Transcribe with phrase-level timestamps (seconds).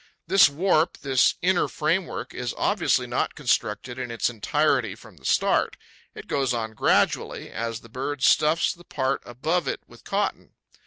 [0.25, 5.77] This warp, this inner framework, is obviously not constructed in its entirety from the start;
[6.15, 10.53] it goes on gradually, as the bird stuffs the part above it with cotton.